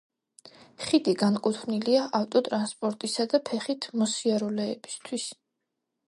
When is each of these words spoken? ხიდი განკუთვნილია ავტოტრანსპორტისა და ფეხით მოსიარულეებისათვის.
ხიდი 0.85 1.11
განკუთვნილია 1.23 2.05
ავტოტრანსპორტისა 2.19 3.25
და 3.33 3.41
ფეხით 3.51 3.87
მოსიარულეებისათვის. 4.03 5.27